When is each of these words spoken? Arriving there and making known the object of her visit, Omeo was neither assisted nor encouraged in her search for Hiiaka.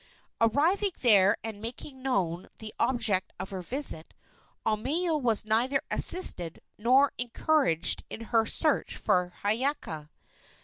Arriving 0.41 0.89
there 1.03 1.37
and 1.43 1.61
making 1.61 2.01
known 2.01 2.47
the 2.57 2.73
object 2.79 3.31
of 3.39 3.51
her 3.51 3.61
visit, 3.61 4.15
Omeo 4.65 5.15
was 5.15 5.45
neither 5.45 5.79
assisted 5.91 6.59
nor 6.75 7.13
encouraged 7.19 8.03
in 8.09 8.21
her 8.21 8.47
search 8.47 8.97
for 8.97 9.31
Hiiaka. 9.43 10.09